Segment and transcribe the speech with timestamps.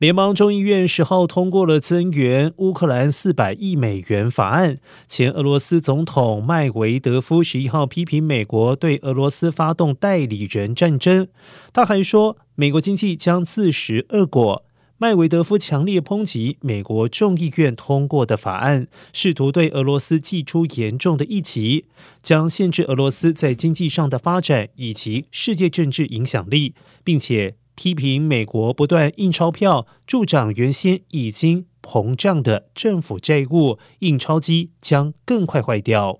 [0.00, 4.78] 联邦众议院十号通过了增援乌克兰四百亿美元法案。
[5.06, 11.28] 前俄罗斯总统麦维德夫十一号批评美国对俄罗斯发动代理人战争。
[11.74, 14.64] 他还说，美国经济将自食恶果。
[14.96, 21.84] 麦维德夫强烈抨击美国众议院通过的法案，试图对俄罗斯寄出严重的一击，
[22.22, 26.74] 将限制俄罗斯在经济上的发展以及世界政治影响力，
[27.04, 27.56] 并且。
[27.82, 36.18] 批评美国不断印钞票，助长原先已经膨胀的政府债务，印钞机将更快坏掉。